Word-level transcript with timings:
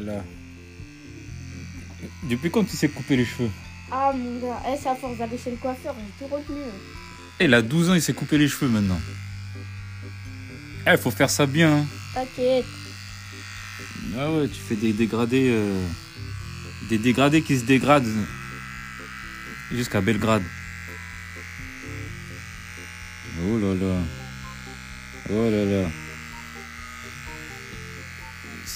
là 0.00 0.12
là. 0.14 0.24
Depuis 2.30 2.50
quand 2.50 2.64
tu 2.64 2.76
sais 2.76 2.88
couper 2.88 3.16
les 3.16 3.24
cheveux 3.24 3.50
Ah 3.90 4.12
mon 4.14 4.38
gars, 4.40 4.60
eh, 4.68 4.76
c'est 4.80 4.88
à 4.88 4.94
force 4.94 5.18
d'aller 5.18 5.38
chez 5.42 5.50
le 5.50 5.56
coiffeur, 5.56 5.94
j'ai 5.98 6.26
tout 6.26 6.32
retenu. 6.34 6.56
Eh, 7.40 7.44
Il 7.44 7.54
a 7.54 7.62
12 7.62 7.90
ans, 7.90 7.94
il 7.94 8.02
s'est 8.02 8.12
coupé 8.12 8.38
les 8.38 8.48
cheveux 8.48 8.68
maintenant. 8.68 9.00
Eh, 10.86 10.96
faut 10.96 11.10
faire 11.10 11.30
ça 11.30 11.46
bien. 11.46 11.78
hein. 11.78 11.86
T'inquiète. 12.14 12.64
Ah 14.18 14.30
ouais, 14.32 14.48
tu 14.48 14.60
fais 14.60 14.76
des 14.76 14.92
dégradés. 14.92 15.48
euh, 15.50 15.84
Des 16.88 16.98
dégradés 16.98 17.42
qui 17.42 17.58
se 17.58 17.64
dégradent. 17.64 18.06
Jusqu'à 19.72 20.00
Belgrade. 20.00 20.42
Oh 23.46 23.58
là 23.58 23.74
là. 23.74 23.96
Oh 25.30 25.50
là 25.50 25.64
là. 25.64 25.88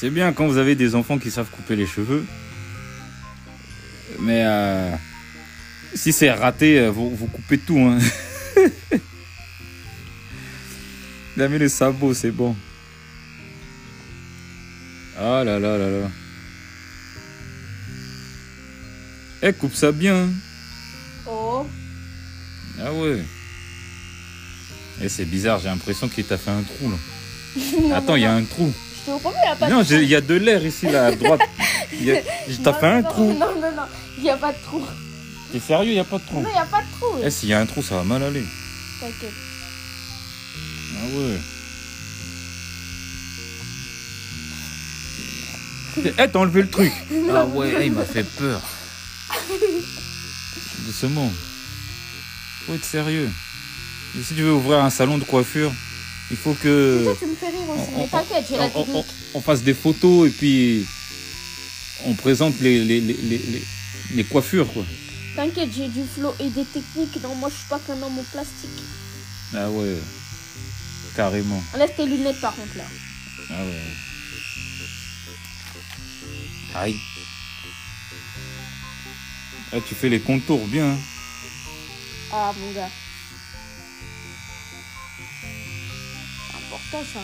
C'est 0.02 0.10
bien 0.10 0.32
quand 0.32 0.48
vous 0.48 0.56
avez 0.56 0.74
des 0.74 0.96
enfants 0.96 1.16
qui 1.16 1.30
savent 1.30 1.48
couper 1.48 1.76
les 1.76 1.86
cheveux. 1.86 2.26
Mais 4.18 4.42
euh, 4.44 4.90
si 5.94 6.12
c'est 6.12 6.32
raté, 6.32 6.80
euh, 6.80 6.90
vous, 6.90 7.14
vous 7.14 7.28
coupez 7.28 7.56
tout. 7.56 7.78
Hein. 7.78 8.00
Il 11.36 11.42
a 11.44 11.48
mis 11.48 11.60
les 11.60 11.68
sabots, 11.68 12.14
c'est 12.14 12.32
bon. 12.32 12.56
Ah 15.16 15.44
là 15.44 15.60
là 15.60 15.78
là 15.78 15.88
là. 15.88 16.10
Eh, 19.44 19.52
coupe 19.52 19.76
ça 19.76 19.92
bien. 19.92 20.16
hein. 20.16 20.30
Oh, 21.28 21.64
Ah 22.80 22.92
ouais. 22.92 23.22
Eh, 25.00 25.08
c'est 25.08 25.26
bizarre, 25.26 25.60
j'ai 25.60 25.68
l'impression 25.68 26.08
qu'il 26.08 26.24
t'a 26.24 26.38
fait 26.38 26.50
un 26.50 26.62
trou 26.62 26.90
là. 26.90 26.96
Non, 27.82 27.94
Attends, 27.94 28.16
il 28.16 28.22
y 28.22 28.26
a 28.26 28.34
un 28.34 28.42
trou. 28.42 28.74
Je 29.06 29.12
te 29.12 29.18
promets, 29.20 29.36
il 29.42 29.46
n'y 29.46 29.52
a 29.52 29.56
pas 29.56 29.68
Non, 29.68 29.82
il 29.82 30.04
y 30.08 30.14
a 30.14 30.20
de 30.20 30.34
l'air 30.34 30.64
ici 30.64 30.86
là 30.86 31.06
à 31.06 31.12
droite. 31.16 31.40
T'as 32.62 32.72
Non, 32.72 32.78
fait 32.78 32.86
un 32.86 33.02
non, 33.02 33.08
trou. 33.10 33.32
Non, 33.32 33.46
non, 33.60 33.72
non, 33.76 33.82
il 34.16 34.22
n'y 34.22 34.30
a 34.30 34.36
pas 34.36 34.52
de 34.52 34.58
trou. 34.64 34.82
T'es 35.52 35.60
sérieux, 35.60 35.90
il 35.90 35.94
n'y 35.94 36.00
a 36.00 36.04
pas 36.04 36.18
de 36.18 36.24
trou. 36.24 36.40
Non, 36.40 36.48
il 36.48 36.52
n'y 36.52 36.58
a 36.58 36.64
pas 36.66 36.80
de 36.80 36.86
trou. 36.98 37.18
Eh, 37.24 37.30
s'il 37.30 37.48
y 37.48 37.52
a 37.54 37.60
un 37.60 37.66
trou, 37.66 37.82
ça 37.82 37.96
va 37.96 38.04
mal 38.04 38.22
aller. 38.22 38.44
T'inquiète. 39.00 39.32
Ah 40.96 41.16
ouais. 41.16 41.38
Eh, 46.04 46.28
t'as 46.28 46.38
enlevé 46.38 46.62
le 46.62 46.70
truc. 46.70 46.92
Ah 47.34 47.44
ouais, 47.46 47.72
eh, 47.80 47.86
il 47.86 47.92
m'a 47.92 48.04
fait 48.04 48.24
peur. 48.24 48.60
Doucement. 50.86 51.32
Faut 52.66 52.74
être 52.74 52.84
sérieux. 52.84 53.28
Et 54.18 54.22
si 54.22 54.34
tu 54.34 54.42
veux 54.42 54.52
ouvrir 54.52 54.78
un 54.84 54.90
salon 54.90 55.18
de 55.18 55.24
coiffure, 55.24 55.72
il 56.32 56.36
faut 56.38 56.54
que 56.54 57.02
toi, 57.04 57.14
tu 57.18 57.26
me 57.26 57.34
fais 57.36 57.46
rire 57.50 57.68
aussi, 57.70 57.90
on- 57.94 57.98
mais 57.98 58.08
t'inquiète, 58.08 58.44
j'ai 58.48 58.56
la 58.56 58.64
on, 58.74 58.80
on- 58.80 58.84
technique. 58.84 59.06
on 59.34 59.40
fasse 59.40 59.62
des 59.62 59.74
photos 59.74 60.28
et 60.28 60.30
puis 60.32 60.84
on 62.06 62.14
présente 62.14 62.58
les, 62.60 62.82
les, 62.84 63.00
les, 63.00 63.62
les, 64.14 64.24
coiffures 64.24 64.72
quoi. 64.72 64.84
T'inquiète, 65.36 65.70
j'ai 65.76 65.88
du 65.88 66.02
flow 66.04 66.34
et 66.40 66.50
des 66.50 66.64
techniques. 66.64 67.22
Non, 67.22 67.34
moi, 67.36 67.48
je 67.50 67.54
suis 67.56 67.68
pas 67.68 67.78
qu'un 67.78 67.94
homme 68.02 68.18
en 68.18 68.24
plastique. 68.32 68.82
Ah 69.54 69.70
ouais. 69.70 69.96
Carrément. 71.16 71.62
Enlève 71.74 71.94
tes 71.96 72.04
lunettes, 72.06 72.40
par 72.40 72.54
contre, 72.56 72.76
là. 72.76 72.84
Ah 73.50 73.64
ouais. 73.64 73.82
Aïe. 76.74 76.96
Ah, 79.72 79.76
tu 79.86 79.94
fais 79.94 80.08
les 80.10 80.20
contours 80.20 80.66
bien. 80.66 80.86
hein. 80.90 80.98
Ah, 82.32 82.52
mon 82.58 82.72
gars. 82.72 82.88
Important, 86.88 87.04
ça. 87.12 87.20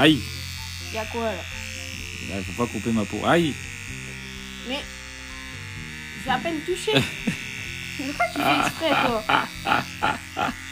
Aïe. 0.00 0.20
Il 0.90 0.94
y 0.94 0.98
a 0.98 1.04
quoi, 1.06 1.24
là? 1.24 1.32
Ah, 2.32 2.38
faut 2.42 2.64
pas 2.66 2.72
couper 2.72 2.90
ma 2.92 3.04
peau. 3.04 3.20
Aïe. 3.26 3.54
Mais. 4.68 4.80
J'ai 6.24 6.30
à 6.30 6.38
peine 6.38 6.60
touché. 6.66 6.92
Pourquoi 7.96 8.26
tu 8.34 8.40
fais 8.40 8.66
exprès, 8.66 8.90
toi? 9.06 9.22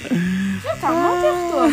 Tiens, 0.08 0.76
t'es 0.80 0.86
un 0.86 0.92
menteur, 0.92 1.36
toi. 1.50 1.68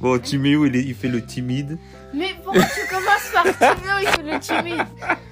Bon, 0.00 0.18
Timéo, 0.18 0.66
il, 0.66 0.76
est- 0.76 0.84
il 0.84 0.94
fait 0.94 1.08
le 1.08 1.24
timide. 1.24 1.78
Mais 2.12 2.33
pourquoi 2.54 2.74
tu 2.74 2.88
commences 2.88 3.30
par 3.32 3.76
Timéo, 3.76 3.94
il 4.00 4.08
fait 4.08 4.22
le 4.22 4.40
timide 4.40 4.86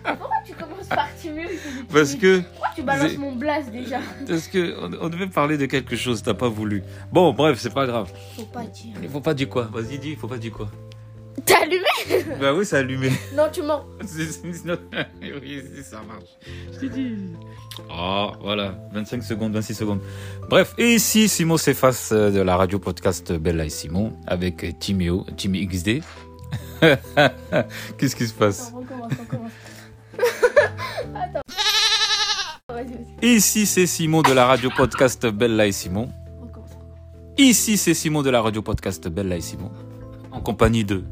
Pourquoi 0.05 0.37
tu 0.45 0.53
commences 0.55 0.89
par 0.89 1.09
Timéo, 1.17 1.49
il 1.51 1.59
fait 1.59 1.69
le 1.69 1.75
timide 1.75 1.87
Parce 1.93 2.15
que, 2.15 2.41
Pourquoi 2.41 2.69
tu 2.75 2.83
balances 2.83 3.17
mon 3.17 3.33
blaze 3.33 3.71
déjà 3.71 3.99
parce 4.29 4.49
que 4.49 4.75
on, 4.81 5.07
on 5.07 5.09
devait 5.09 5.27
parler 5.27 5.57
de 5.59 5.67
quelque 5.67 5.97
chose, 5.97 6.23
t'as 6.23 6.35
pas 6.35 6.49
voulu. 6.49 6.83
Bon, 7.13 7.33
bref, 7.33 7.59
c'est 7.61 7.73
pas 7.73 7.87
grave. 7.87 8.11
Faut 8.37 8.43
pas 8.45 8.65
dire. 8.65 8.95
Il 9.03 9.09
faut 9.09 9.21
pas 9.21 9.35
dire 9.35 9.49
quoi. 9.49 9.69
Vas-y, 9.73 9.99
dis, 9.99 10.11
il 10.11 10.17
faut 10.17 10.29
pas 10.29 10.39
dire 10.39 10.53
quoi. 10.53 10.69
T'as 11.47 11.63
allumé 11.63 12.37
Bah 12.41 12.53
oui, 12.55 12.65
c'est 12.65 12.77
allumé. 12.77 13.11
Non, 13.35 13.45
tu 13.53 13.63
mens. 13.63 13.85
Oui, 15.23 15.63
ça 15.83 16.03
marche. 16.07 16.29
Je 16.75 16.79
t'ai 16.81 16.89
dit. 16.89 17.17
Oh, 17.91 18.31
voilà. 18.43 18.75
25 18.93 19.23
secondes, 19.23 19.53
26 19.55 19.75
secondes. 19.75 20.01
Bref, 20.49 20.75
et 20.79 20.95
ici, 20.95 21.29
Simon 21.29 21.57
s'efface 21.57 22.11
euh, 22.13 22.31
de 22.31 22.41
la 22.41 22.57
radio 22.57 22.79
podcast 22.79 23.33
Bella 23.33 23.65
et 23.65 23.71
Simon 23.71 24.13
avec 24.27 24.79
Timéo, 24.79 25.25
Timmy 25.37 25.67
XD. 25.67 26.03
Qu'est-ce 27.99 28.17
qui 28.17 28.27
se 28.27 28.35
passe 28.35 28.73
vas-y. 32.69 32.97
Ici, 33.37 33.67
c'est 33.67 33.87
Simon 33.87 34.23
de 34.23 34.33
la 34.33 34.47
radio 34.47 34.71
podcast 34.77 35.27
Bella 35.27 35.67
et 35.67 35.73
Simon. 35.73 36.09
Ici, 37.39 37.77
c'est 37.77 37.95
Simon 37.95 38.23
de 38.23 38.31
la 38.31 38.43
radio 38.43 38.63
podcast 38.63 39.07
Bella 39.09 39.37
et 39.37 39.41
Simon. 39.41 39.71
En 40.33 40.41
compagnie 40.41 40.85
de. 40.85 41.05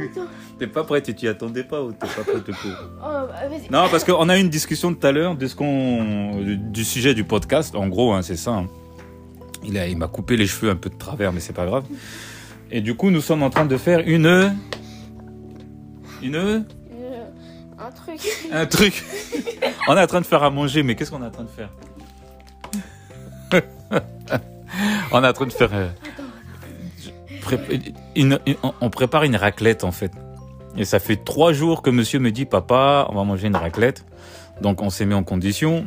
Attends. 0.00 0.26
T'es 0.58 0.66
pas 0.66 0.82
prêt, 0.84 1.02
tu 1.02 1.14
t'y 1.14 1.28
attendais 1.28 1.62
pas 1.64 1.82
ou 1.82 1.92
t'es 1.92 2.06
pas 2.06 2.22
prêt 2.24 2.34
de 2.40 2.52
coup 2.52 2.68
Oh, 3.00 3.26
vas-y. 3.50 3.70
Non, 3.70 3.86
parce 3.90 4.02
qu'on 4.04 4.28
a 4.28 4.36
eu 4.36 4.40
une 4.40 4.48
discussion 4.48 4.92
tout 4.94 5.06
à 5.06 5.12
l'heure 5.12 5.36
de 5.36 5.46
ce 5.46 5.54
qu'on, 5.54 6.40
du- 6.40 6.56
du 6.56 6.84
sujet 6.84 7.14
du 7.14 7.24
podcast. 7.24 7.74
En 7.76 7.86
gros, 7.88 8.12
hein, 8.12 8.22
c'est 8.22 8.36
ça. 8.36 8.52
hein. 8.52 8.66
Il 9.68 9.78
a, 9.78 9.86
il 9.86 9.96
m'a 9.96 10.08
coupé 10.08 10.36
les 10.36 10.46
cheveux 10.48 10.70
un 10.70 10.76
peu 10.76 10.88
de 10.90 10.96
travers, 10.96 11.32
mais 11.32 11.38
c'est 11.40 11.52
pas 11.52 11.66
grave. 11.66 11.84
Et 12.70 12.80
du 12.80 12.94
coup, 12.96 13.10
nous 13.10 13.20
sommes 13.20 13.42
en 13.42 13.50
train 13.50 13.66
de 13.66 13.76
faire 13.76 14.00
une, 14.00 14.54
une, 16.22 16.34
Euh, 16.34 16.60
un 17.78 17.90
truc. 17.90 18.20
un 18.50 18.66
truc. 18.66 19.04
on 19.88 19.96
est 19.96 20.02
en 20.02 20.06
train 20.06 20.20
de 20.20 20.26
faire 20.26 20.42
à 20.42 20.50
manger, 20.50 20.82
mais 20.82 20.94
qu'est-ce 20.96 21.10
qu'on 21.10 21.22
est 21.22 21.26
en 21.26 21.30
train 21.30 21.44
de 21.44 21.48
faire? 21.48 21.70
On 25.12 25.24
est 25.24 25.28
en 25.28 25.32
train 25.32 25.46
de 25.46 25.52
faire. 25.52 25.70
euh, 25.72 25.88
pré- 27.40 27.58
une- 28.14 28.38
une- 28.46 28.56
on 28.80 28.90
prépare 28.90 29.24
une 29.24 29.36
raclette 29.36 29.82
en 29.84 29.92
fait. 29.92 30.12
Et 30.76 30.84
ça 30.84 30.98
fait 30.98 31.16
trois 31.16 31.52
jours 31.54 31.80
que 31.82 31.88
monsieur 31.90 32.18
me 32.18 32.30
dit 32.30 32.44
Papa, 32.44 33.06
on 33.10 33.14
va 33.14 33.24
manger 33.24 33.46
une 33.48 33.56
raclette. 33.56 34.04
Donc 34.60 34.82
on 34.82 34.90
s'est 34.90 35.06
mis 35.06 35.14
en 35.14 35.24
condition. 35.24 35.86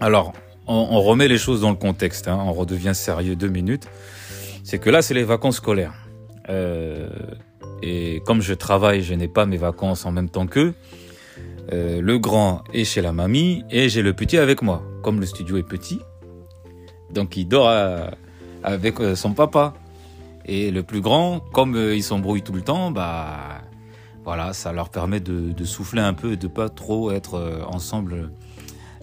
Alors, 0.00 0.32
on, 0.72 1.00
remet 1.02 1.28
les 1.28 1.38
choses 1.38 1.60
dans 1.62 1.70
le 1.70 1.76
contexte. 1.76 2.28
hein. 2.28 2.38
on 2.46 2.52
redevient 2.52 2.94
sérieux 2.94 3.36
deux 3.36 3.48
minutes. 3.48 3.88
C'est 4.64 4.78
que 4.78 4.90
là, 4.90 5.02
c'est 5.02 5.14
les 5.14 5.24
vacances 5.24 5.56
scolaires. 5.56 5.94
Euh, 6.48 7.08
et 7.82 8.22
comme 8.26 8.40
je 8.40 8.54
travaille, 8.54 9.02
je 9.02 9.14
n'ai 9.14 9.28
pas 9.28 9.46
mes 9.46 9.56
vacances 9.56 10.06
en 10.06 10.12
même 10.12 10.28
temps 10.28 10.46
qu'eux. 10.46 10.74
Euh, 11.72 12.00
le 12.00 12.18
grand 12.18 12.62
est 12.72 12.84
chez 12.84 13.00
la 13.02 13.12
mamie 13.12 13.64
et 13.70 13.88
j'ai 13.88 14.02
le 14.02 14.12
petit 14.12 14.38
avec 14.38 14.62
moi. 14.62 14.82
Comme 15.02 15.20
le 15.20 15.26
studio 15.26 15.56
est 15.56 15.62
petit, 15.62 16.00
donc 17.10 17.36
il 17.36 17.46
dort 17.46 17.68
à- 17.68 18.10
avec 18.62 19.00
euh, 19.00 19.14
son 19.14 19.32
papa. 19.32 19.74
Et 20.46 20.70
le 20.70 20.82
plus 20.82 21.00
grand, 21.00 21.40
comme 21.52 21.76
euh, 21.76 21.94
ils 21.94 22.02
s'embrouillent 22.02 22.42
tout 22.42 22.52
le 22.52 22.62
temps, 22.62 22.90
bah 22.90 23.62
voilà, 24.24 24.52
ça 24.52 24.72
leur 24.72 24.88
permet 24.90 25.20
de, 25.20 25.52
de 25.52 25.64
souffler 25.64 26.00
un 26.02 26.12
peu 26.14 26.32
et 26.32 26.36
de 26.36 26.48
pas 26.48 26.68
trop 26.68 27.12
être 27.12 27.34
euh, 27.34 27.62
ensemble 27.66 28.30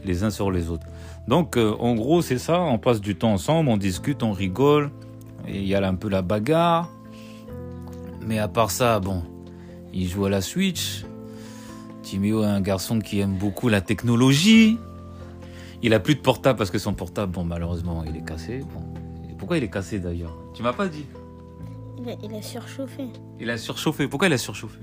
les 0.07 0.23
uns 0.23 0.29
sur 0.29 0.49
les 0.49 0.69
autres. 0.69 0.87
Donc 1.27 1.57
euh, 1.57 1.75
en 1.79 1.95
gros 1.95 2.21
c'est 2.21 2.37
ça, 2.37 2.61
on 2.61 2.79
passe 2.79 3.01
du 3.01 3.15
temps 3.15 3.33
ensemble, 3.33 3.69
on 3.69 3.77
discute, 3.77 4.23
on 4.23 4.31
rigole, 4.31 4.89
et 5.47 5.59
il 5.59 5.67
y 5.67 5.75
a 5.75 5.87
un 5.87 5.95
peu 5.95 6.09
la 6.09 6.21
bagarre. 6.21 6.89
Mais 8.25 8.39
à 8.39 8.47
part 8.47 8.71
ça, 8.71 8.99
bon, 8.99 9.23
il 9.93 10.07
joue 10.07 10.25
à 10.25 10.29
la 10.29 10.41
Switch. 10.41 11.05
Timéo 12.01 12.43
est 12.43 12.47
un 12.47 12.61
garçon 12.61 12.99
qui 12.99 13.19
aime 13.19 13.37
beaucoup 13.37 13.69
la 13.69 13.81
technologie. 13.81 14.77
Il 15.81 15.93
a 15.93 15.99
plus 15.99 16.15
de 16.15 16.21
portable 16.21 16.57
parce 16.57 16.71
que 16.71 16.79
son 16.79 16.93
portable, 16.93 17.31
bon 17.33 17.43
malheureusement, 17.43 18.03
il 18.05 18.15
est 18.15 18.25
cassé. 18.25 18.59
Bon. 18.73 18.83
Pourquoi 19.37 19.57
il 19.57 19.63
est 19.63 19.69
cassé 19.69 19.99
d'ailleurs? 19.99 20.35
Tu 20.53 20.63
m'as 20.63 20.73
pas 20.73 20.87
dit. 20.87 21.05
Il 21.99 22.09
a, 22.09 22.13
il 22.23 22.33
a 22.33 22.41
surchauffé. 22.41 23.07
Il 23.39 23.49
a 23.49 23.57
surchauffé. 23.57 24.07
Pourquoi 24.07 24.27
il 24.27 24.33
a 24.33 24.37
surchauffé? 24.37 24.79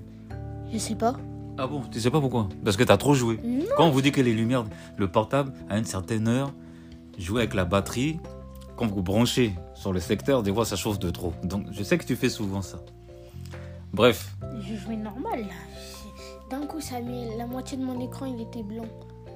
Je 0.73 0.79
sais 0.79 0.95
pas. 0.95 1.17
Ah 1.57 1.67
bon, 1.67 1.83
tu 1.91 2.01
sais 2.01 2.11
pas 2.11 2.21
pourquoi? 2.21 2.49
Parce 2.65 2.77
que 2.77 2.83
t'as 2.83 2.97
trop 2.97 3.15
joué. 3.15 3.39
Non. 3.45 3.65
Quand 3.77 3.87
on 3.87 3.91
vous 3.91 4.03
dit 4.03 4.11
que 4.11 4.21
les 4.21 4.33
lumières, 4.33 4.65
le 4.97 5.09
portable, 5.09 5.53
à 5.69 5.79
une 5.79 5.85
certaine 5.85 6.27
heure, 6.27 6.53
jouer 7.19 7.43
avec 7.43 7.55
la 7.55 7.65
batterie, 7.65 8.19
quand 8.77 8.87
vous 8.87 9.03
branchez 9.03 9.55
sur 9.75 9.93
le 9.93 10.01
secteur, 10.01 10.43
des 10.43 10.53
fois 10.53 10.65
ça 10.65 10.77
chauffe 10.77 10.99
de 10.99 11.11
trop. 11.11 11.33
Donc 11.45 11.67
je 11.71 11.83
sais 11.85 11.97
que 11.97 12.05
tu 12.05 12.17
fais 12.17 12.29
souvent 12.29 12.61
ça. 12.63 12.79
Bref. 13.93 14.35
Je 14.61 14.75
jouais 14.75 14.97
normal. 14.97 15.43
là. 15.43 15.55
D'un 16.51 16.67
coup, 16.67 16.81
ça 16.81 17.01
mis 17.01 17.37
la 17.37 17.47
moitié 17.47 17.79
de 17.79 17.85
mon 17.85 18.01
écran, 18.01 18.27
il 18.27 18.41
était 18.43 18.63
blanc. 18.63 18.87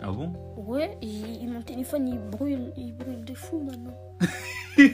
Ah 0.03 0.11
bon? 0.11 0.33
Ouais, 0.57 0.99
et, 1.03 1.47
mon 1.47 1.63
téléphone, 1.63 2.09
il 2.09 2.19
brûle, 2.19 2.73
il 2.77 2.93
brûle 2.95 3.25
de 3.25 3.35
fou 3.35 3.61
maintenant. 3.61 3.97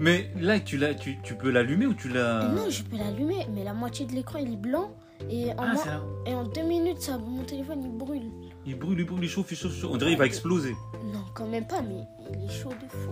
Mais 0.00 0.30
là, 0.38 0.58
tu, 0.60 0.80
tu, 1.00 1.18
tu 1.22 1.34
peux 1.34 1.50
l'allumer 1.50 1.86
ou 1.86 1.94
tu 1.94 2.08
l'as? 2.08 2.48
Non, 2.48 2.68
je 2.68 2.82
peux 2.82 2.96
l'allumer, 2.96 3.46
mais 3.54 3.64
la 3.64 3.72
moitié 3.72 4.04
de 4.04 4.12
l'écran, 4.12 4.38
il 4.38 4.52
est 4.52 4.56
blanc. 4.56 4.90
Et 5.28 5.50
en, 5.52 5.54
Ah, 5.58 5.66
moins- 5.72 5.76
c'est 5.76 5.88
là. 5.90 6.00
et 6.26 6.34
en 6.34 6.44
deux 6.44 6.62
minutes, 6.62 7.00
ça, 7.02 7.18
mon 7.18 7.42
téléphone, 7.44 7.82
il 7.84 7.96
brûle. 7.96 8.30
Il 8.66 8.78
brûle, 8.78 8.98
il 9.00 9.06
brûle, 9.06 9.22
il 9.24 9.28
chauffe, 9.28 9.50
il 9.52 9.56
chauffe, 9.56 9.72
il 9.74 9.80
chauffe. 9.80 9.90
On 9.92 9.96
dirait 9.96 10.10
qu'il 10.10 10.18
va 10.18 10.26
exploser. 10.26 10.74
Non, 11.12 11.24
quand 11.34 11.46
même 11.46 11.66
pas, 11.66 11.82
mais 11.82 12.04
il 12.32 12.44
est 12.48 12.52
chaud 12.52 12.68
de 12.70 12.88
fou. 12.88 13.10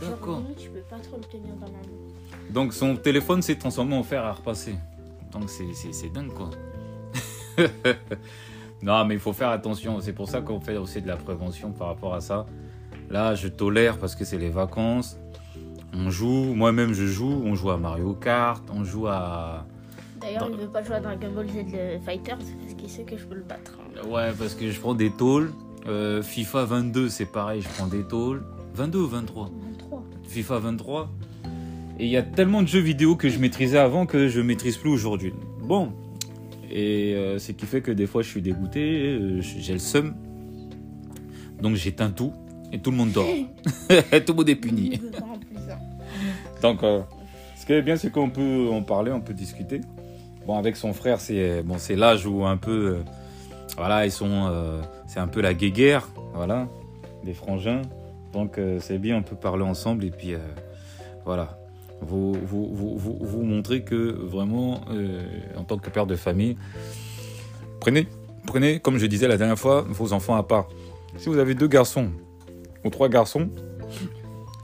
D'accord. 0.00 0.42
tu 0.56 0.70
peux 0.70 0.80
pas 0.80 0.98
trop 0.98 1.16
le 1.18 1.24
tenir 1.24 1.54
dans 1.56 1.66
la 1.66 1.72
main. 1.72 2.50
Donc 2.50 2.72
son 2.72 2.96
téléphone 2.96 3.42
s'est 3.42 3.56
transformé 3.56 3.94
en 3.96 4.02
fer 4.02 4.24
à 4.24 4.32
repasser. 4.32 4.74
Donc 5.30 5.50
c'est, 5.50 5.72
c'est, 5.74 5.92
c'est 5.92 6.08
dingue 6.08 6.32
quoi. 6.32 6.50
non 8.82 9.04
mais 9.04 9.14
il 9.14 9.20
faut 9.20 9.32
faire 9.32 9.50
attention. 9.50 10.00
C'est 10.00 10.12
pour 10.14 10.28
ça 10.28 10.40
qu'on 10.40 10.60
fait 10.60 10.76
aussi 10.76 11.02
de 11.02 11.06
la 11.08 11.16
prévention 11.16 11.72
par 11.72 11.88
rapport 11.88 12.14
à 12.14 12.20
ça. 12.20 12.46
Là 13.10 13.34
je 13.34 13.48
tolère 13.48 13.98
parce 13.98 14.14
que 14.16 14.24
c'est 14.24 14.38
les 14.38 14.48
vacances. 14.50 15.18
On 15.92 16.08
joue, 16.10 16.54
moi-même 16.54 16.92
je 16.92 17.06
joue. 17.06 17.42
On 17.44 17.54
joue 17.54 17.70
à 17.70 17.76
Mario 17.76 18.14
Kart, 18.14 18.64
on 18.72 18.84
joue 18.84 19.06
à... 19.06 19.66
D'ailleurs, 20.20 20.48
il 20.50 20.56
veut 20.58 20.68
pas 20.68 20.82
jouer 20.82 20.96
à 20.96 21.00
Dragon 21.00 21.30
Ball 21.34 21.48
Z 21.48 22.02
Fighters 22.04 22.36
parce 22.38 22.74
qu'il 22.76 22.90
sait 22.90 23.04
que 23.04 23.16
je 23.16 23.24
peux 23.24 23.34
le 23.36 23.42
battre. 23.42 23.78
hein. 23.80 24.08
Ouais 24.08 24.30
parce 24.38 24.54
que 24.54 24.70
je 24.70 24.78
prends 24.80 24.94
des 24.94 25.10
tôles. 25.10 25.52
Euh, 25.88 26.22
FIFA 26.22 26.64
22 26.64 27.08
c'est 27.08 27.24
pareil, 27.26 27.62
je 27.62 27.68
prends 27.68 27.86
des 27.86 28.02
tôles. 28.04 28.42
22 28.74 28.98
ou 28.98 29.06
23 29.08 29.50
23. 29.78 30.04
FIFA 30.28 30.58
23. 30.58 31.10
Et 31.98 32.04
il 32.04 32.10
y 32.10 32.16
a 32.16 32.22
tellement 32.22 32.62
de 32.62 32.68
jeux 32.68 32.80
vidéo 32.80 33.16
que 33.16 33.28
je 33.28 33.38
maîtrisais 33.38 33.78
avant 33.78 34.06
que 34.06 34.28
je 34.28 34.40
maîtrise 34.40 34.76
plus 34.76 34.90
aujourd'hui. 34.90 35.32
Bon. 35.62 35.92
Et 36.70 37.14
euh, 37.14 37.38
ce 37.38 37.52
qui 37.52 37.66
fait 37.66 37.80
que 37.80 37.90
des 37.90 38.06
fois 38.06 38.22
je 38.22 38.28
suis 38.28 38.42
dégoûté, 38.42 39.12
euh, 39.12 39.40
j'ai 39.40 39.72
le 39.72 39.78
seum. 39.78 40.14
Donc 41.60 41.74
j'éteins 41.76 42.10
tout 42.10 42.32
et 42.72 42.78
tout 42.78 42.90
le 42.90 42.96
monde 42.98 43.12
dort. 43.12 43.26
tout 43.88 44.32
le 44.32 44.32
monde 44.34 44.48
est 44.48 44.54
puni. 44.56 45.00
Donc 46.62 46.80
ce 46.82 47.66
qui 47.66 47.72
est 47.72 47.82
bien 47.82 47.96
c'est 47.96 48.10
qu'on 48.10 48.30
peut 48.30 48.68
en 48.70 48.82
parler, 48.82 49.10
on 49.12 49.20
peut 49.20 49.34
discuter. 49.34 49.80
Bon 50.46 50.56
avec 50.56 50.76
son 50.76 50.92
frère 50.92 51.20
c'est 51.20 51.62
bon 51.62 51.76
c'est 51.78 51.96
l'âge 51.96 52.26
où 52.26 52.44
un 52.44 52.56
peu 52.56 52.70
euh, 52.70 53.02
voilà 53.76 54.06
ils 54.06 54.12
sont 54.12 54.48
euh, 54.50 54.80
c'est 55.06 55.20
un 55.20 55.28
peu 55.28 55.40
la 55.40 55.54
guéguerre 55.54 56.08
voilà 56.34 56.66
des 57.24 57.34
frangins. 57.34 57.82
Donc 58.32 58.58
euh, 58.58 58.78
c'est 58.80 58.98
bien 58.98 59.16
on 59.16 59.22
peut 59.22 59.36
parler 59.36 59.64
ensemble 59.64 60.04
et 60.04 60.10
puis 60.10 60.34
voilà 61.24 61.58
vous 62.00 62.32
vous, 62.32 62.70
vous, 62.72 62.96
vous, 62.96 63.18
vous 63.20 63.42
montrer 63.42 63.82
que 63.82 64.12
vraiment 64.12 64.80
en 65.56 65.64
tant 65.64 65.76
que 65.76 65.90
père 65.90 66.06
de 66.06 66.16
famille 66.16 66.56
prenez 67.80 68.08
prenez 68.46 68.80
comme 68.80 68.96
je 68.96 69.06
disais 69.06 69.28
la 69.28 69.36
dernière 69.36 69.58
fois 69.58 69.84
vos 69.88 70.12
enfants 70.12 70.36
à 70.36 70.42
part. 70.42 70.68
Si 71.16 71.28
vous 71.28 71.38
avez 71.38 71.54
deux 71.54 71.68
garçons 71.68 72.10
ou 72.84 72.90
trois 72.90 73.08
garçons 73.08 73.50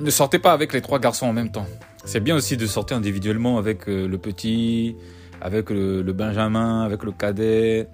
ne 0.01 0.11
sortez 0.11 0.39
pas 0.39 0.53
avec 0.53 0.73
les 0.73 0.81
trois 0.81 0.99
garçons 0.99 1.27
en 1.27 1.33
même 1.33 1.51
temps. 1.51 1.67
C'est 2.05 2.21
bien 2.21 2.37
aussi 2.37 2.57
de 2.57 2.67
sortir 2.67 2.97
individuellement 2.97 3.59
avec 3.59 3.87
le 3.87 4.17
petit, 4.17 4.97
avec 5.41 5.71
le, 5.71 6.03
benjamin, 6.13 6.83
avec 6.83 7.03
le 7.05 7.13
cadet. 7.13 7.89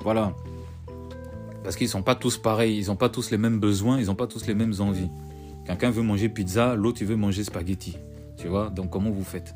Voilà. 0.00 0.34
Parce 1.62 1.76
qu'ils 1.76 1.88
sont 1.88 2.02
pas 2.02 2.14
tous 2.14 2.36
pareils, 2.36 2.78
ils 2.78 2.86
n'ont 2.88 2.96
pas 2.96 3.08
tous 3.08 3.30
les 3.30 3.38
mêmes 3.38 3.58
besoins, 3.58 3.98
ils 3.98 4.06
n'ont 4.06 4.14
pas 4.14 4.26
tous 4.26 4.46
les 4.46 4.54
mêmes 4.54 4.74
envies. 4.80 5.08
Quelqu'un 5.66 5.90
veut 5.90 6.02
manger 6.02 6.28
pizza, 6.28 6.74
l'autre 6.74 6.98
il 7.00 7.06
veut 7.06 7.16
manger 7.16 7.42
spaghetti. 7.42 7.96
Tu 8.36 8.48
vois 8.48 8.68
Donc 8.68 8.90
comment 8.90 9.10
vous 9.10 9.24
faites? 9.24 9.54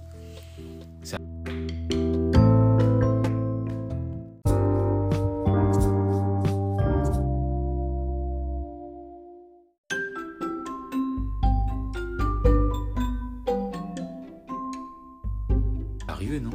Arrivé, 16.09 16.41
Non, 16.41 16.51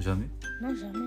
Jamais 0.00 0.28
non, 0.62 0.74
jamais. 0.74 0.98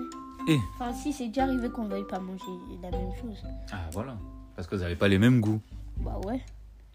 Et 0.48 0.58
Enfin, 0.74 0.92
si, 0.92 1.12
c'est 1.12 1.28
déjà 1.28 1.42
arrivé 1.44 1.68
qu'on 1.70 1.84
veuille 1.86 2.06
pas 2.08 2.18
manger 2.18 2.44
la 2.82 2.90
même 2.90 3.10
chose. 3.20 3.42
Ah 3.72 3.76
voilà. 3.92 4.16
Parce 4.56 4.66
que 4.68 4.74
vous 4.76 4.82
n'avez 4.82 4.96
pas 4.96 5.08
les 5.08 5.18
mêmes 5.18 5.40
goûts. 5.40 5.60
Bah 5.98 6.18
ouais. 6.26 6.40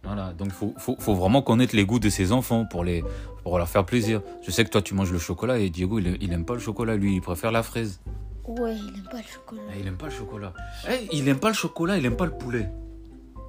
Voilà, 0.04 0.34
donc 0.34 0.48
il 0.48 0.54
faut, 0.54 0.74
faut, 0.78 0.96
faut 1.00 1.16
vraiment 1.16 1.42
connaître 1.42 1.76
les 1.76 1.86
goûts 1.86 2.00
de 2.00 2.10
ses 2.10 2.32
enfants 2.32 2.66
pour, 2.66 2.84
les, 2.84 3.04
pour 3.44 3.58
leur 3.58 3.68
faire 3.68 3.86
plaisir. 3.86 4.22
Je 4.42 4.52
sais 4.52 4.64
que 4.64 4.70
toi 4.70 4.82
tu 4.82 4.94
manges 4.94 5.12
le 5.12 5.20
chocolat 5.20 5.58
et 5.58 5.70
Diego 5.70 6.00
il, 6.00 6.18
il 6.22 6.32
aime 6.32 6.46
pas 6.46 6.54
le 6.54 6.60
chocolat, 6.60 6.96
lui 6.96 7.16
il 7.16 7.22
préfère 7.22 7.52
la 7.52 7.64
fraise. 7.64 8.00
Ouais, 8.48 8.76
il 8.76 9.00
aime 9.00 9.08
pas 9.10 9.18
le 9.18 9.24
chocolat. 9.24 9.62
Ah, 9.70 9.74
il 9.80 9.88
aime 9.88 9.98
pas 9.98 10.06
le 10.06 10.12
chocolat. 10.12 10.54
Eh, 10.90 11.08
il 11.12 11.28
aime 11.28 11.40
pas 11.40 11.48
le 11.50 11.56
chocolat, 11.56 11.98
il 11.98 12.06
aime 12.06 12.16
pas 12.16 12.26
le 12.26 12.38
poulet. 12.38 12.70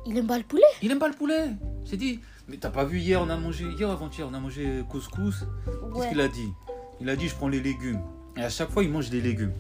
Il 0.07 0.17
aime 0.17 0.27
pas 0.27 0.39
le 0.39 0.45
poulet? 0.45 0.63
Il 0.83 0.91
aime 0.91 0.99
pas 0.99 1.09
le 1.09 1.15
poulet. 1.15 1.51
J'ai 1.85 1.97
dit, 1.97 2.21
mais 2.49 2.57
t'as 2.57 2.71
pas 2.71 2.85
vu 2.85 2.99
hier 3.01 3.21
on 3.21 3.29
a 3.29 3.37
mangé, 3.37 3.65
hier 3.79 3.91
avant-hier 3.91 4.27
on 4.31 4.35
a 4.35 4.41
mangé 4.41 4.83
couscous. 4.89 5.45
Qu'est-ce 5.67 5.99
Ouais. 5.99 6.09
qu'il 6.09 6.21
a 6.21 6.29
dit? 6.29 6.49
Il 7.01 7.09
a 7.11 7.17
dit 7.17 7.29
je 7.29 7.35
prends 7.35 7.49
les 7.49 7.61
légumes. 7.61 8.01
Et 8.37 8.43
à 8.43 8.49
chaque 8.51 8.71
fois 8.71 8.83
il 8.85 8.91
mange 8.91 9.11
des 9.11 9.21
légumes. 9.21 9.53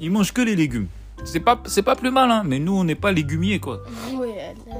Il 0.00 0.10
mange 0.10 0.32
que 0.32 0.42
les 0.42 0.56
légumes. 0.56 0.88
C'est 1.24 1.40
pas, 1.40 1.62
c'est 1.66 1.82
pas 1.82 1.94
plus 1.96 2.10
mal, 2.10 2.30
hein, 2.30 2.42
mais 2.44 2.58
nous 2.58 2.72
on 2.74 2.84
n'est 2.84 2.96
pas 2.96 3.12
légumiers 3.12 3.60
quoi. 3.60 3.82
Ouais, 4.16 4.54
là. 4.66 4.74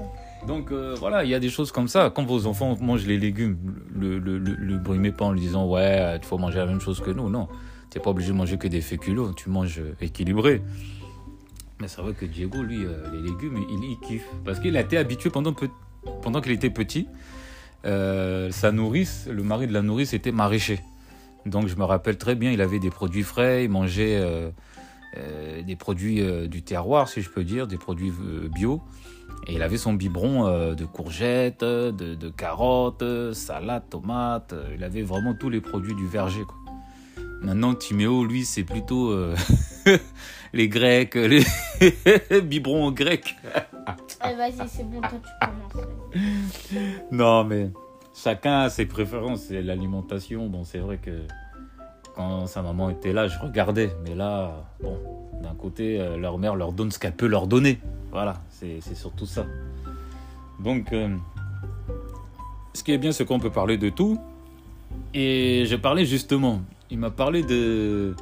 Donc 0.46 0.72
euh, 0.72 0.94
voilà, 0.98 1.24
il 1.24 1.30
y 1.30 1.34
a 1.34 1.40
des 1.40 1.48
choses 1.48 1.72
comme 1.72 1.88
ça. 1.88 2.10
Quand 2.14 2.24
vos 2.24 2.46
enfants 2.46 2.76
mangent 2.80 3.06
les 3.06 3.16
légumes, 3.18 3.56
le, 3.94 4.18
le, 4.18 4.38
le, 4.38 4.54
le 4.54 4.76
brumez 4.78 5.12
pas 5.12 5.24
en 5.26 5.32
lui 5.32 5.40
disant 5.40 5.66
ouais, 5.66 6.18
il 6.20 6.24
faut 6.24 6.36
manger 6.36 6.58
la 6.58 6.66
même 6.66 6.80
chose 6.80 7.00
que 7.00 7.10
nous. 7.10 7.30
Non, 7.30 7.48
t'es 7.90 8.00
pas 8.00 8.10
obligé 8.10 8.32
de 8.32 8.36
manger 8.36 8.58
que 8.58 8.68
des 8.68 8.80
féculents, 8.82 9.32
tu 9.32 9.48
manges 9.48 9.78
euh, 9.78 9.94
équilibré. 10.00 10.60
Mais 11.80 11.88
c'est 11.88 12.02
vrai 12.02 12.12
que 12.12 12.24
Diego, 12.26 12.62
lui, 12.62 12.84
euh, 12.84 13.10
les 13.12 13.22
légumes, 13.22 13.56
il, 13.70 13.84
il 13.90 13.98
kiffe. 14.06 14.26
Parce 14.44 14.60
qu'il 14.60 14.76
a 14.76 14.80
été 14.80 14.98
habitué 14.98 15.30
pendant, 15.30 15.54
pendant 16.22 16.40
qu'il 16.40 16.52
était 16.52 16.70
petit. 16.70 17.06
euh, 17.86 18.50
sa 18.50 18.70
nourrice, 18.72 19.28
le 19.30 19.42
mari 19.42 19.66
de 19.66 19.72
la 19.72 19.82
nourrice 19.82 20.12
était 20.14 20.32
maraîcher. 20.32 20.80
Donc 21.46 21.68
je 21.68 21.76
me 21.76 21.84
rappelle 21.84 22.16
très 22.16 22.34
bien, 22.34 22.50
il 22.50 22.60
avait 22.60 22.78
des 22.78 22.90
produits 22.90 23.22
frais, 23.22 23.64
il 23.64 23.70
mangeait 23.70 24.16
euh, 24.16 24.50
euh, 25.16 25.62
des 25.62 25.76
produits 25.76 26.20
euh, 26.20 26.48
du 26.48 26.62
terroir, 26.62 27.08
si 27.08 27.22
je 27.22 27.30
peux 27.30 27.44
dire, 27.44 27.66
des 27.66 27.76
produits 27.76 28.12
bio. 28.52 28.80
Et 29.46 29.54
il 29.54 29.62
avait 29.62 29.76
son 29.76 29.92
biberon 29.92 30.74
de 30.74 30.84
courgettes, 30.84 31.62
de, 31.62 31.90
de 31.90 32.28
carottes, 32.30 33.02
euh, 33.02 33.32
salade, 33.32 33.84
tomates. 33.90 34.54
Il 34.74 34.82
avait 34.82 35.02
vraiment 35.02 35.34
tous 35.34 35.50
les 35.50 35.60
produits 35.60 35.94
du 35.94 36.06
verger. 36.06 36.42
Quoi. 36.44 36.56
Maintenant, 37.42 37.74
Timéo, 37.74 38.24
lui, 38.24 38.44
c'est 38.44 38.64
plutôt 38.64 39.14
les 40.52 40.68
Grecs, 40.68 41.14
les 41.14 41.44
biberons 42.42 42.90
grecs. 42.90 43.36
Allez, 44.20 44.36
vas-y, 44.36 44.68
c'est 44.68 44.84
bon, 44.84 45.00
toi 45.00 45.10
tu 45.22 45.46
commences. 45.46 45.86
Non, 47.12 47.44
mais 47.44 47.70
chacun 48.14 48.60
a 48.60 48.70
ses 48.70 48.86
préférences. 48.86 49.42
C'est 49.48 49.62
l'alimentation. 49.62 50.46
Bon, 50.46 50.64
c'est 50.64 50.78
vrai 50.78 50.98
que 50.98 51.10
quand 52.14 52.46
sa 52.46 52.62
maman 52.62 52.90
était 52.90 53.12
là, 53.12 53.28
je 53.28 53.38
regardais. 53.38 53.94
Mais 54.04 54.14
là, 54.14 54.64
bon, 54.80 54.98
d'un 55.42 55.54
côté, 55.54 56.00
euh, 56.00 56.16
leur 56.16 56.38
mère 56.38 56.54
leur 56.54 56.72
donne 56.72 56.90
ce 56.90 56.98
qu'elle 56.98 57.14
peut 57.14 57.26
leur 57.26 57.46
donner. 57.46 57.80
Voilà, 58.10 58.36
c'est 58.50 58.80
surtout 58.94 59.26
ça. 59.26 59.44
Donc, 60.60 60.92
euh, 60.92 61.08
ce 62.72 62.84
qui 62.84 62.92
est 62.92 62.98
bien, 62.98 63.12
c'est 63.12 63.24
qu'on 63.24 63.40
peut 63.40 63.50
parler 63.50 63.76
de 63.76 63.88
tout. 63.88 64.20
Et 65.12 65.64
je 65.66 65.74
parlais 65.74 66.04
justement, 66.04 66.60
il 66.90 66.98
m'a 66.98 67.10
parlé 67.10 67.42
de 67.42 68.14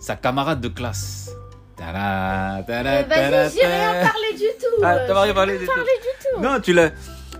sa 0.00 0.16
camarade 0.16 0.60
de 0.60 0.68
classe. 0.68 1.30
Tada, 1.76 2.64
tada, 2.66 3.04
tada, 3.04 3.30
Vas-y, 3.30 3.58
j'ai 3.60 3.66
rien 3.66 3.92
parlé 4.02 4.32
du 4.32 4.48
tout. 4.58 4.82
Ah, 4.82 4.96
t'as 5.06 5.22
rien 5.22 5.32
tout. 5.32 5.36
parlé 5.36 5.58
du 5.58 5.66
tout. 5.66 6.40
Non, 6.40 6.58
tu 6.60 6.72
l'as, 6.72 6.90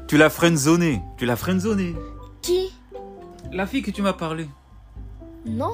tu 0.08 0.16
l'as 0.16 0.30
friendzoné. 0.30 1.00
Tu 1.16 1.26
l'as 1.26 1.36
friendzoné. 1.36 1.94
Qui? 2.42 2.72
La 3.52 3.66
fille 3.66 3.82
que 3.82 3.90
tu 3.90 4.02
m'as 4.02 4.12
parlé. 4.12 4.46
Non 5.44 5.72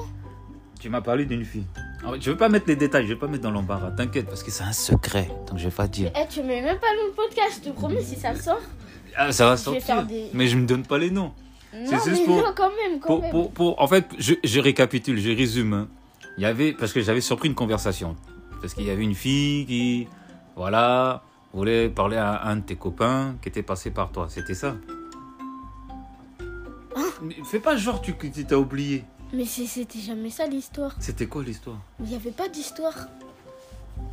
Tu 0.79 0.89
m'as 0.89 1.01
parlé 1.01 1.25
d'une 1.25 1.45
fille. 1.45 1.65
Ah 2.05 2.11
Je 2.19 2.31
veux 2.31 2.37
pas 2.37 2.49
mettre 2.49 2.65
les 2.67 2.75
détails, 2.75 3.03
je 3.07 3.13
vais 3.13 3.19
pas 3.19 3.27
mettre 3.27 3.43
dans 3.43 3.51
l'embarras. 3.51 3.91
T'inquiète, 3.91 4.27
parce 4.27 4.43
que 4.43 4.51
c'est 4.51 4.63
un 4.63 4.73
secret, 4.73 5.29
donc 5.47 5.57
je 5.57 5.65
vais 5.65 5.71
pas 5.71 5.87
dire. 5.87 6.11
Eh, 6.15 6.27
tu 6.29 6.41
mets 6.43 6.61
même 6.61 6.77
pas 6.79 6.87
le 7.05 7.11
podcast, 7.13 7.61
je 7.63 7.69
te 7.69 7.73
promets, 7.75 8.01
si 8.03 8.15
ça 8.15 8.35
sort. 8.35 8.59
Ah, 9.15 9.31
ça 9.31 9.45
va 9.47 9.57
sortir. 9.57 10.03
des- 10.05 10.29
Mais 10.33 10.47
je 10.47 10.57
me 10.57 10.65
donne 10.65 10.83
pas 10.83 10.97
les 10.97 11.09
noms. 11.11 11.31
Non, 11.73 11.85
C'est 11.85 12.09
juste 12.09 12.21
mais 12.21 12.25
pour- 12.25 12.37
non, 12.37 12.53
quand 12.55 12.69
même, 12.69 12.99
quand 12.99 13.07
Pour, 13.07 13.21
même. 13.21 13.31
pour, 13.31 13.51
pour- 13.51 13.81
en 13.81 13.87
fait, 13.87 14.05
je, 14.19 14.33
je 14.43 14.59
récapitule, 14.59 15.19
je 15.19 15.29
résume. 15.31 15.73
hein. 15.73 15.87
Il 16.37 16.43
y 16.43 16.45
avait, 16.45 16.73
parce 16.73 16.93
que 16.93 17.01
j'avais 17.01 17.21
surpris 17.21 17.47
une 17.47 17.55
conversation. 17.55 18.15
Parce 18.61 18.73
qu'il 18.73 18.85
y 18.85 18.89
avait 18.91 19.03
une 19.03 19.15
fille 19.15 19.65
qui, 19.65 20.07
voilà, 20.55 21.23
voulait 21.53 21.89
parler 21.89 22.17
à 22.17 22.45
un 22.47 22.57
de 22.57 22.61
tes 22.61 22.75
copains 22.75 23.35
qui 23.41 23.49
était 23.49 23.63
passé 23.63 23.91
par 23.91 24.11
toi. 24.11 24.27
C'était 24.29 24.55
ça. 24.55 24.75
Mais 27.21 27.35
fais 27.45 27.59
pas 27.59 27.75
genre 27.75 28.01
tu 28.01 28.13
que 28.13 28.27
tu 28.27 28.45
t'as 28.45 28.55
oublié. 28.55 29.03
Mais 29.33 29.45
c'est- 29.45 29.65
c'était 29.65 29.99
jamais 29.99 30.29
ça 30.29 30.45
l'histoire. 30.45 30.93
C'était 30.99 31.25
quoi 31.27 31.43
l'histoire? 31.43 31.77
Il 31.99 32.05
n'y 32.07 32.15
avait 32.15 32.31
pas 32.31 32.47
d'histoire. 32.49 32.93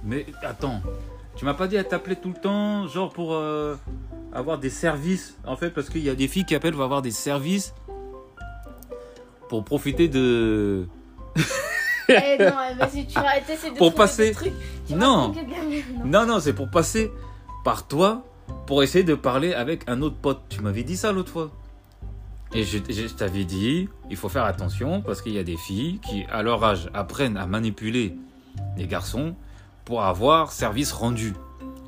Mais 0.05 0.27
attends, 0.43 0.81
tu 1.37 1.45
m'as 1.45 1.55
pas 1.55 1.67
dit 1.67 1.77
à 1.77 1.85
t'appeler 1.85 2.17
tout 2.17 2.29
le 2.29 2.41
temps, 2.41 2.87
genre 2.87 3.11
pour 3.13 3.35
euh, 3.35 3.77
avoir 4.33 4.59
des 4.59 4.71
services 4.71 5.37
En 5.45 5.57
fait, 5.57 5.71
parce 5.71 5.89
qu'il 5.91 6.03
y 6.03 6.09
a 6.11 6.15
des 6.15 6.29
filles 6.29 6.45
qui 6.45 6.55
appellent 6.55 6.73
pour 6.75 6.85
avoir 6.85 7.03
des 7.03 7.11
services 7.11 7.75
pour 9.49 9.65
profiter 9.65 10.09
de. 10.09 10.87
Eh 12.09 12.39
non, 12.39 12.53
eh, 12.71 12.75
vas-y, 12.75 13.07
tu 13.07 13.15
vas 13.15 13.39
de 13.41 13.69
Pour 13.77 13.77
trouver 13.77 13.95
passer- 13.95 14.29
des 14.29 14.33
trucs. 14.35 14.53
Tu 14.87 14.95
vas 14.95 14.99
Non. 14.99 15.33
trouver 15.33 15.47
quelqu'un- 15.47 15.65
non? 15.99 16.05
Non, 16.07 16.27
non, 16.27 16.41
c'est 16.41 16.53
pour 16.55 16.69
passer 16.71 17.11
par 17.65 17.87
toi 17.87 18.23
pour 18.67 18.83
essayer 18.83 19.05
de 19.05 19.15
parler 19.15 19.55
avec 19.55 19.89
un 19.89 20.03
autre 20.03 20.17
pote. 20.17 20.41
Tu 20.49 20.61
m'avais 20.61 20.83
dit 20.83 20.97
ça 20.97 21.13
l'autre 21.13 21.31
fois. 21.33 21.51
Et 22.53 22.65
je, 22.65 22.79
je- 22.89 23.07
je 23.07 23.15
t'avais 23.15 23.45
dit, 23.45 23.89
il 24.11 24.17
faut 24.17 24.29
faire 24.29 24.45
attention 24.45 25.03
parce 25.03 25.23
qu'il 25.23 25.33
y 25.33 25.39
a 25.39 25.45
des 25.45 25.57
filles 25.57 26.01
qui, 26.01 26.25
à 26.33 26.43
leur 26.43 26.63
âge, 26.65 26.91
apprennent 26.95 27.37
à 27.37 27.47
manipuler 27.47 28.17
les 28.77 28.87
garçons 28.89 29.35
pour 29.85 30.03
avoir 30.03 30.51
service 30.51 30.91
rendu. 30.93 31.35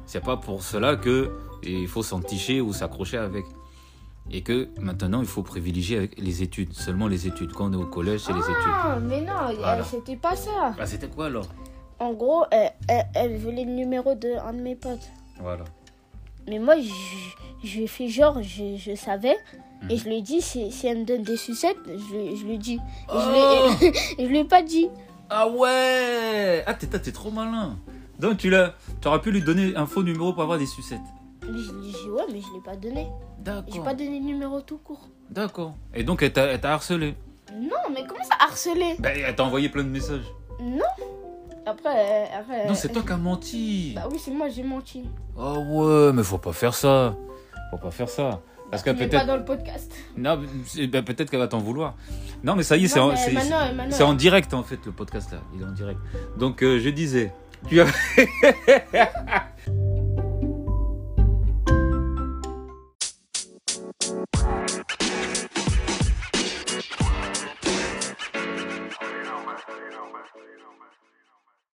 C'est 0.07 0.23
pas 0.23 0.37
pour 0.37 0.63
cela 0.63 0.95
que 0.97 1.33
il 1.65 1.89
faut 1.89 2.03
s'enticher 2.03 2.61
ou 2.61 2.73
s'accrocher 2.73 3.17
avec. 3.19 3.45
Et 4.31 4.43
que 4.43 4.69
maintenant, 4.81 5.21
il 5.21 5.27
faut 5.27 5.43
privilégier 5.43 5.97
avec 5.99 6.17
les 6.19 6.43
études, 6.45 6.73
seulement 6.75 7.09
les 7.09 7.27
études. 7.27 7.53
Quand 7.53 7.67
on 7.71 7.73
est 7.73 7.77
au 7.83 7.87
collège, 7.87 8.21
c'est 8.21 8.33
les 8.33 8.39
études. 8.39 8.55
Ah, 8.85 8.99
mais 9.01 9.21
non, 9.21 9.33
Voilà. 9.59 9.81
euh, 9.81 9.85
c'était 9.85 10.17
pas 10.17 10.37
ça. 10.37 10.75
Ah, 10.79 10.87
c'était 10.87 11.09
quoi 11.09 11.27
alors? 11.27 11.47
En 11.99 12.13
gros, 12.13 12.45
elle, 12.53 12.73
elle, 12.89 13.07
elle 13.15 13.37
voulait 13.39 13.65
le 13.65 13.73
numéro 13.73 14.15
de 14.15 14.29
un 14.47 14.53
de 14.53 14.61
mes 14.61 14.77
potes. 14.77 15.09
Voilà. 15.41 15.65
Mais 16.49 16.59
moi, 16.59 16.75
je, 16.81 17.67
je 17.67 17.77
lui 17.77 17.85
ai 17.85 17.87
fait 17.87 18.09
genre, 18.09 18.43
je, 18.43 18.77
je 18.77 18.95
savais. 18.95 19.37
Et 19.91 19.95
Mhm. 19.95 19.99
je 19.99 20.05
lui 20.09 20.17
ai 20.19 20.23
dit, 20.23 20.41
si, 20.41 20.71
si 20.73 20.87
elle 20.87 20.99
me 21.01 21.05
donne 21.05 21.23
des 21.23 21.37
sucettes, 21.37 21.77
je, 21.87 22.15
lui- 22.17 22.37
je 22.37 22.45
lui 22.47 22.59
dis. 22.59 22.75
Et 22.75 22.79
Oh 23.09 23.19
je 23.21 23.31
lui 23.81 23.87
ai- 23.87 23.89
et 24.19 24.25
je 24.27 24.29
lui 24.29 24.39
ai 24.39 24.45
pas 24.45 24.63
dit. 24.63 24.89
Ah 25.31 25.49
ouais 25.49 26.63
Ah, 26.67 26.75
t'es 26.75 26.87
trop 27.13 27.31
malin. 27.31 27.77
Donc, 28.19 28.37
tu 28.39 28.51
l'as, 28.51 28.75
tu 29.01 29.09
aurais 29.09 29.21
pu 29.21 29.31
lui 29.33 29.43
donner 29.43 29.75
un 29.77 29.87
faux 29.87 30.03
numéro 30.03 30.33
pour 30.33 30.43
avoir 30.43 30.59
des 30.59 30.67
sucettes. 30.67 31.01
Mais 31.43 31.59
je 31.59 31.73
lui 31.73 31.89
ai 31.89 31.93
dit, 31.93 32.11
ouais, 32.11 32.23
mais 32.33 32.41
je 32.41 32.53
l'ai 32.55 32.61
pas 32.65 32.77
donné. 32.77 33.07
J'ai 33.39 33.43
D'accord. 33.45 33.85
pas 33.85 33.95
donné 33.95 34.21
le 34.21 34.25
numéro 34.25 34.61
tout 34.61 34.79
court. 34.79 35.09
D'accord. 35.31 35.75
Et 35.95 36.05
donc, 36.05 36.23
elle 36.23 36.33
t'a 36.33 36.73
harcelé. 36.73 37.15
Non, 37.53 37.77
mais 37.93 38.05
comment 38.07 38.23
ça 38.25 38.37
harceler 38.41 38.95
Ben, 39.01 39.17
elle 39.27 39.35
t'a 39.35 39.43
envoyé 39.45 39.69
plein 39.69 39.83
de 39.83 39.89
messages. 39.89 40.25
Non. 40.61 40.85
Après, 41.73 41.91
euh, 41.97 42.25
après. 42.41 42.67
Non, 42.69 42.75
c'est 42.75 42.89
toi 42.91 43.03
qui 43.03 43.13
as 43.13 43.17
menti. 43.17 43.93
Bah 43.95 44.09
oui, 44.11 44.19
c'est 44.23 44.31
moi, 44.31 44.49
j'ai 44.49 44.63
menti. 44.63 45.05
Oh 45.37 45.57
ouais, 45.69 46.13
mais 46.13 46.23
faut 46.23 46.39
pas 46.39 46.53
faire 46.53 46.75
ça. 46.75 47.15
Faut 47.71 47.79
pas 47.79 47.91
faire 47.91 48.09
ça. 48.09 48.41
Parce 48.71 48.83
que 48.83 48.91
Tu 48.91 48.97
n'es 48.97 49.03
pas 49.07 49.11
peut-être. 49.19 49.27
dans 49.27 49.37
le 49.37 49.45
podcast. 49.45 49.93
Non, 50.17 50.41
ben, 50.89 51.05
peut-être 51.05 51.31
qu'elle 51.31 51.41
va 51.41 51.49
t'en 51.49 51.59
vouloir. 51.59 51.95
Non, 52.43 52.55
mais 52.57 52.63
ça 52.63 52.77
y 52.77 52.85
est, 52.85 52.89
c'est 52.89 53.01
en, 53.01 53.11
en 53.11 54.15
direct 54.15 54.55
en 54.55 54.63
fait 54.63 54.79
le 54.87 54.93
podcast 54.93 55.33
là. 55.33 55.39
Il 55.55 55.61
est 55.63 55.65
en 55.65 55.73
direct. 55.73 56.01
Donc, 56.39 56.63
euh, 56.63 56.79
je 56.81 56.89
disais. 56.89 57.33
Tu 57.69 57.81
as. 57.81 57.87